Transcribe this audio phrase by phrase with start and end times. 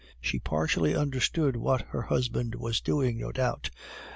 [0.19, 3.69] She partially understood what her husband was doing, no doubt.